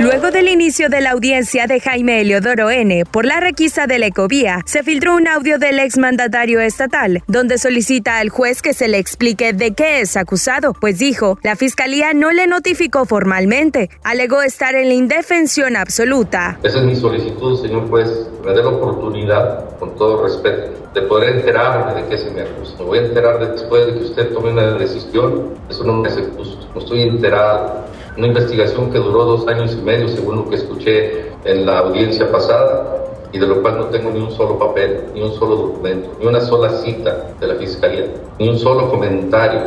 Luego 0.00 0.30
del 0.30 0.46
inicio 0.46 0.88
de 0.88 1.00
la 1.00 1.10
audiencia 1.10 1.66
de 1.66 1.80
Jaime 1.80 2.20
Eliodoro 2.20 2.70
N. 2.70 3.04
por 3.04 3.24
la 3.24 3.40
requisa 3.40 3.88
de 3.88 3.98
la 3.98 4.06
ecovía, 4.06 4.60
se 4.64 4.84
filtró 4.84 5.16
un 5.16 5.26
audio 5.26 5.58
del 5.58 5.80
exmandatario 5.80 6.60
estatal, 6.60 7.24
donde 7.26 7.58
solicita 7.58 8.18
al 8.18 8.28
juez 8.28 8.62
que 8.62 8.74
se 8.74 8.86
le 8.86 8.98
explique 8.98 9.52
de 9.52 9.74
qué 9.74 10.00
es 10.00 10.16
acusado, 10.16 10.72
pues 10.72 11.00
dijo, 11.00 11.40
la 11.42 11.56
fiscalía 11.56 12.12
no 12.14 12.30
le 12.30 12.46
notificó 12.46 13.06
formalmente, 13.06 13.90
alegó 14.04 14.40
estar 14.42 14.76
en 14.76 14.86
la 14.86 14.94
indefensión 14.94 15.74
absoluta. 15.74 16.60
Esa 16.62 16.78
es 16.78 16.84
mi 16.84 16.94
solicitud, 16.94 17.60
señor 17.60 17.88
juez, 17.88 18.08
me 18.44 18.52
dé 18.52 18.62
la 18.62 18.68
oportunidad, 18.68 19.76
con 19.80 19.96
todo 19.96 20.22
respeto, 20.22 20.90
de 20.94 21.02
poder 21.02 21.38
enterarme 21.38 22.00
de 22.00 22.08
qué 22.08 22.18
se 22.18 22.30
me 22.30 22.42
acusa. 22.42 22.76
Me 22.78 22.84
voy 22.84 22.98
a 22.98 23.02
enterar 23.02 23.40
después 23.40 23.84
de 23.88 23.94
que 23.94 24.04
usted 24.04 24.32
tome 24.32 24.52
una 24.52 24.74
decisión, 24.74 25.54
eso 25.68 25.82
no 25.82 25.94
me 25.94 26.08
hace 26.08 26.22
justo, 26.22 26.68
no 26.72 26.80
estoy 26.80 27.02
enterado 27.02 27.88
una 28.18 28.26
investigación 28.26 28.90
que 28.90 28.98
duró 28.98 29.24
dos 29.24 29.46
años 29.46 29.76
y 29.78 29.82
medio, 29.82 30.08
según 30.08 30.36
lo 30.38 30.50
que 30.50 30.56
escuché 30.56 31.30
en 31.44 31.64
la 31.64 31.78
audiencia 31.78 32.30
pasada, 32.32 33.04
y 33.32 33.38
de 33.38 33.46
lo 33.46 33.62
cual 33.62 33.78
no 33.78 33.84
tengo 33.86 34.10
ni 34.10 34.18
un 34.18 34.32
solo 34.32 34.58
papel, 34.58 35.04
ni 35.14 35.22
un 35.22 35.32
solo 35.34 35.54
documento, 35.54 36.10
ni 36.18 36.26
una 36.26 36.40
sola 36.40 36.68
cita 36.70 37.28
de 37.38 37.46
la 37.46 37.54
Fiscalía, 37.54 38.06
ni 38.40 38.48
un 38.48 38.58
solo 38.58 38.90
comentario, 38.90 39.60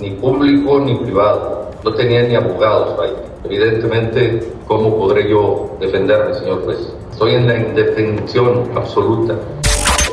ni 0.00 0.12
público 0.12 0.80
ni 0.80 0.94
privado. 0.94 1.68
No 1.84 1.92
tenía 1.92 2.22
ni 2.22 2.34
abogados 2.36 2.98
ahí. 3.00 3.12
Evidentemente, 3.44 4.50
¿cómo 4.66 4.96
podré 4.96 5.28
yo 5.28 5.76
defenderme, 5.78 6.34
señor 6.34 6.64
juez? 6.64 6.78
Estoy 7.12 7.34
en 7.34 7.48
la 7.48 7.58
indefensión 7.58 8.70
absoluta. 8.76 9.34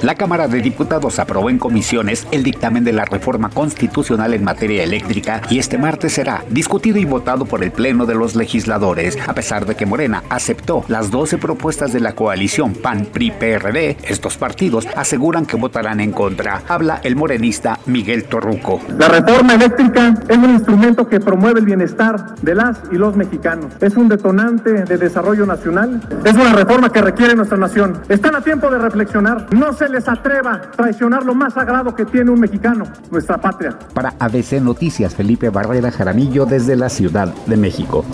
La 0.03 0.13
Cámara 0.13 0.47
de 0.47 0.61
Diputados 0.61 1.17
aprobó 1.17 1.49
en 1.49 1.57
comisiones 1.57 2.27
el 2.31 2.43
dictamen 2.43 2.83
de 2.83 2.93
la 2.93 3.05
reforma 3.05 3.49
constitucional 3.49 4.35
en 4.35 4.43
materia 4.43 4.83
eléctrica 4.83 5.41
y 5.49 5.57
este 5.57 5.79
martes 5.79 6.13
será 6.13 6.43
discutido 6.51 6.99
y 6.99 7.05
votado 7.05 7.45
por 7.45 7.63
el 7.63 7.71
Pleno 7.71 8.05
de 8.05 8.13
los 8.13 8.35
legisladores, 8.35 9.17
a 9.27 9.33
pesar 9.33 9.65
de 9.65 9.73
que 9.73 9.87
Morena 9.87 10.21
aceptó 10.29 10.85
las 10.87 11.09
12 11.09 11.39
propuestas 11.39 11.93
de 11.93 11.99
la 11.99 12.13
coalición 12.13 12.75
PAN-PRI-PRD. 12.75 13.97
Estos 14.03 14.37
partidos 14.37 14.87
aseguran 14.95 15.47
que 15.47 15.57
votarán 15.57 15.99
en 15.99 16.11
contra. 16.11 16.61
Habla 16.67 17.01
el 17.03 17.15
morenista 17.15 17.79
Miguel 17.87 18.25
Torruco. 18.25 18.79
La 18.99 19.07
reforma 19.07 19.55
eléctrica 19.55 20.13
es 20.27 20.37
un 20.37 20.51
instrumento 20.51 21.07
que 21.07 21.19
promueve 21.19 21.59
el 21.59 21.65
bienestar 21.65 22.35
de 22.35 22.53
las 22.53 22.81
y 22.91 22.97
los 22.97 23.15
mexicanos. 23.15 23.73
Es 23.81 23.97
un 23.97 24.09
detonante 24.09 24.83
de 24.83 24.97
desarrollo 24.97 25.47
nacional. 25.47 26.01
Es 26.23 26.35
una 26.35 26.53
reforma 26.53 26.91
que 26.91 27.01
requiere 27.01 27.35
nuestra 27.35 27.57
nación. 27.57 27.99
Están 28.09 28.35
a 28.35 28.41
tiempo 28.41 28.69
de 28.69 28.77
reflexionar. 28.77 29.47
No 29.51 29.73
se 29.73 29.86
les 29.89 30.07
atreva 30.07 30.53
a 30.53 30.71
traicionar 30.71 31.23
lo 31.25 31.35
más 31.35 31.53
sagrado 31.53 31.95
que 31.95 32.05
tiene 32.05 32.31
un 32.31 32.39
mexicano, 32.39 32.85
nuestra 33.11 33.37
patria. 33.37 33.77
Para 33.93 34.13
ABC 34.19 34.61
Noticias, 34.61 35.15
Felipe 35.15 35.49
Barrera 35.49 35.91
Jaramillo 35.91 36.45
desde 36.45 36.75
la 36.75 36.89
Ciudad 36.89 37.33
de 37.45 37.57
México. 37.57 38.05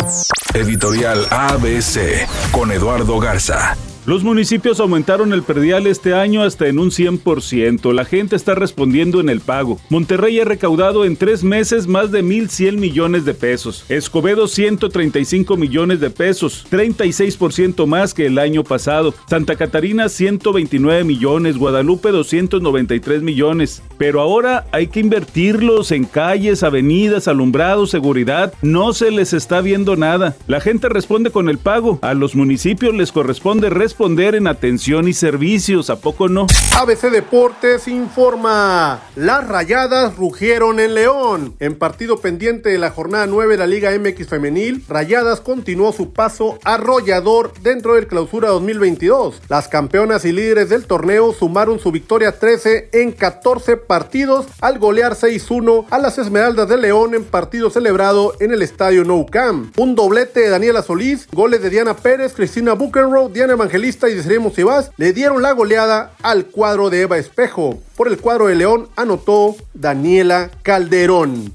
Editorial 0.54 1.20
ABC 1.32 2.28
con 2.52 2.72
Eduardo 2.72 3.20
Garza. 3.20 3.76
Los 4.06 4.22
municipios 4.22 4.82
aumentaron 4.82 5.32
el 5.32 5.44
perdial 5.44 5.88
este 5.88 6.14
año 6.14 6.44
hasta 6.44 6.68
en 6.68 6.78
un 6.78 6.92
100%. 6.92 7.94
La 7.94 8.04
gente 8.04 8.36
está 8.36 8.54
respondiendo 8.54 9.22
en 9.22 9.30
el 9.30 9.40
pago. 9.40 9.80
Monterrey 9.90 10.42
ha 10.42 10.44
recaudado 10.44 11.06
en 11.06 11.16
tres 11.16 11.46
meses 11.46 11.88
más 11.88 12.12
de 12.12 12.22
1.100 12.22 12.80
millones 12.80 13.24
de 13.24 13.34
pesos. 13.34 13.86
Escobedo 13.88 14.50
135 14.50 15.56
millones 15.56 16.02
de 16.02 16.10
pesos, 16.10 16.68
36% 16.70 17.86
más 17.86 18.14
que 18.14 18.26
el 18.26 18.40
año 18.40 18.66
pasado. 18.66 19.14
Santa 19.30 19.56
Catarina 19.56 20.10
129 20.10 21.06
millones, 21.06 21.58
Guadalupe 21.58 22.12
293 22.12 23.22
millones. 23.22 23.84
Pero 23.98 24.20
ahora 24.20 24.66
hay 24.74 24.88
que 24.88 25.00
invertirlos 25.00 25.94
en 25.94 26.04
calles, 26.04 26.64
avenidas, 26.64 27.30
alumbrados, 27.30 27.92
seguridad. 27.92 28.54
No 28.62 28.92
se 28.92 29.12
les 29.12 29.32
está 29.32 29.62
viendo 29.62 29.96
nada. 29.96 30.36
La 30.48 30.60
gente 30.60 30.90
responde 30.90 31.32
con 31.32 31.48
el 31.48 31.58
pago. 31.58 32.00
A 32.02 32.14
los 32.14 32.36
municipios 32.36 32.94
les 32.94 33.14
corresponde 33.14 33.70
responder 33.70 33.93
responder 33.94 34.34
en 34.34 34.48
atención 34.48 35.08
y 35.08 35.14
servicios, 35.14 35.92
¿a 35.92 35.98
poco 35.98 36.28
no? 36.28 36.48
ABC 36.76 37.12
Deportes 37.12 37.88
informa. 37.88 39.04
Las 39.16 39.48
rayadas 39.48 40.16
rugieron 40.18 40.80
en 40.80 40.96
León. 40.96 41.54
En 41.60 41.76
partido 41.76 42.18
pendiente 42.18 42.70
de 42.70 42.80
la 42.80 42.90
jornada 42.90 43.28
9 43.28 43.52
de 43.52 43.58
la 43.60 43.68
Liga 43.68 43.92
MX 43.92 44.28
Femenil, 44.28 44.84
Rayadas 44.90 45.42
continuó 45.42 45.94
su 45.94 46.12
paso 46.12 46.58
arrollador 46.64 47.54
dentro 47.62 47.94
del 47.94 48.08
clausura 48.08 48.50
2022. 48.50 49.44
Las 49.48 49.68
campeonas 49.68 50.26
y 50.26 50.32
líderes 50.32 50.70
del 50.70 50.86
torneo 50.86 51.32
sumaron 51.32 51.78
su 51.78 51.92
victoria 51.92 52.40
13 52.40 52.90
en 52.94 53.12
14 53.12 53.78
partidos 53.78 54.48
al 54.60 54.80
golear 54.80 55.14
6-1 55.14 55.86
a 55.92 56.00
las 56.00 56.18
Esmeraldas 56.18 56.68
de 56.68 56.78
León 56.78 57.14
en 57.14 57.26
partido 57.26 57.70
celebrado 57.70 58.34
en 58.40 58.52
el 58.54 58.64
estadio 58.64 59.04
Nou 59.04 59.28
Camp. 59.28 59.78
Un 59.78 59.94
doblete 59.94 60.40
de 60.40 60.50
Daniela 60.50 60.82
Solís, 60.82 61.28
goles 61.32 61.62
de 61.62 61.70
Diana 61.70 61.96
Pérez, 61.96 62.34
Cristina 62.34 62.74
Buchenroth, 62.74 63.32
Diana 63.32 63.54
Evangelista 63.54 63.83
y 63.84 64.14
Desiremos 64.14 64.58
Ibas 64.58 64.92
le 64.96 65.12
dieron 65.12 65.42
la 65.42 65.52
goleada 65.52 66.14
al 66.22 66.46
cuadro 66.46 66.90
de 66.90 67.02
Eva 67.02 67.18
Espejo. 67.18 67.82
Por 67.98 68.08
el 68.08 68.18
cuadro 68.18 68.48
de 68.48 68.56
León 68.56 68.88
anotó 68.96 69.58
Daniela 69.74 70.52
Calderón. 70.62 71.54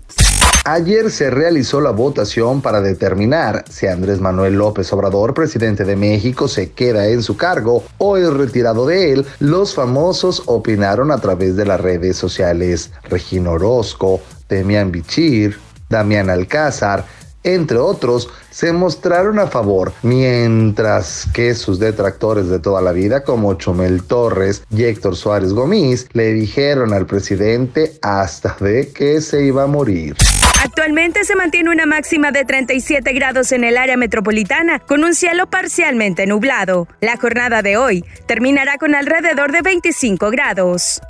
Ayer 0.67 1.11
se 1.11 1.31
realizó 1.31 1.81
la 1.81 1.91
votación 1.91 2.61
para 2.61 2.83
determinar 2.83 3.65
si 3.71 3.87
Andrés 3.87 4.21
Manuel 4.21 4.57
López 4.57 4.93
Obrador, 4.93 5.33
presidente 5.33 5.85
de 5.85 5.97
México, 5.97 6.49
se 6.49 6.73
queda 6.73 7.07
en 7.07 7.23
su 7.23 7.39
cargo 7.39 7.85
o 7.97 8.19
es 8.19 8.31
retirado 8.31 8.87
de 8.87 9.13
él. 9.15 9.27
Los 9.41 9.75
famosos 9.75 10.43
opinaron 10.45 11.11
a 11.11 11.23
través 11.23 11.57
de 11.57 11.65
las 11.65 11.81
redes 11.81 12.19
sociales. 12.19 12.91
Regino 13.05 13.53
Orozco, 13.53 14.21
Demian 14.51 14.93
Bichir, 14.93 15.59
Damián 15.89 16.29
Alcázar, 16.29 17.07
entre 17.45 17.79
otros, 17.79 18.29
se 18.51 18.73
mostraron 18.73 19.39
a 19.39 19.47
favor, 19.47 19.93
mientras 20.03 21.27
que 21.33 21.55
sus 21.55 21.79
detractores 21.79 22.49
de 22.49 22.59
toda 22.59 22.83
la 22.83 22.93
vida, 22.93 23.23
como 23.23 23.55
Chumel 23.55 24.03
Torres 24.03 24.65
y 24.71 24.85
Héctor 24.85 25.17
Suárez 25.17 25.53
Gómez, 25.53 26.09
le 26.13 26.33
dijeron 26.33 26.93
al 26.93 27.07
presidente 27.07 27.99
hasta 28.03 28.57
de 28.61 28.93
que 28.93 29.21
se 29.21 29.45
iba 29.45 29.65
a 29.65 29.67
morir. 29.67 30.17
Actualmente 30.63 31.25
se 31.25 31.37
mantiene 31.37 31.71
una 31.71 31.87
máxima 31.87 32.33
de 32.33 32.45
37 32.45 33.13
grados 33.13 33.53
en 33.53 33.63
el 33.63 33.77
área 33.77 33.97
metropolitana, 33.97 34.81
con 34.81 35.05
un 35.05 35.15
cielo 35.15 35.49
parcialmente 35.49 36.27
nublado. 36.27 36.89
La 37.01 37.17
jornada 37.17 37.63
de 37.63 37.77
hoy 37.77 38.05
terminará 38.27 38.77
con 38.77 38.95
alrededor 38.95 39.53
de 39.53 39.63
25 39.63 40.31
grados. 40.31 41.01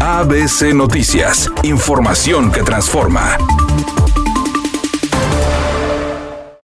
ABC 0.00 0.74
Noticias, 0.74 1.50
información 1.62 2.50
que 2.50 2.62
transforma. 2.62 3.38